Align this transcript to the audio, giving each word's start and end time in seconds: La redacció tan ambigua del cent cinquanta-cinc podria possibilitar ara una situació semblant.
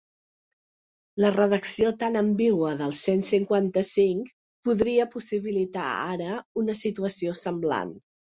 La 1.23 1.29
redacció 1.35 1.91
tan 2.03 2.17
ambigua 2.21 2.71
del 2.79 2.95
cent 3.01 3.21
cinquanta-cinc 3.27 4.33
podria 4.69 5.07
possibilitar 5.17 5.87
ara 6.17 6.33
una 6.65 6.79
situació 6.83 7.37
semblant. 7.45 7.93